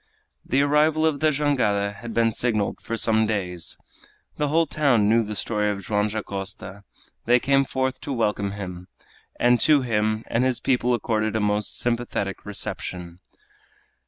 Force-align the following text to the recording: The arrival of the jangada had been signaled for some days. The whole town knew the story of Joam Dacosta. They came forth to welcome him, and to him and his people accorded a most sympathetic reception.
The 0.43 0.63
arrival 0.63 1.05
of 1.05 1.19
the 1.19 1.29
jangada 1.29 1.93
had 1.93 2.11
been 2.11 2.31
signaled 2.31 2.81
for 2.81 2.97
some 2.97 3.27
days. 3.27 3.77
The 4.37 4.47
whole 4.47 4.65
town 4.65 5.07
knew 5.07 5.23
the 5.23 5.35
story 5.35 5.69
of 5.69 5.85
Joam 5.85 6.07
Dacosta. 6.07 6.83
They 7.25 7.39
came 7.39 7.65
forth 7.65 8.01
to 8.01 8.11
welcome 8.11 8.53
him, 8.53 8.87
and 9.39 9.61
to 9.61 9.83
him 9.83 10.23
and 10.25 10.43
his 10.43 10.59
people 10.59 10.95
accorded 10.95 11.35
a 11.35 11.39
most 11.39 11.77
sympathetic 11.77 12.47
reception. 12.47 13.19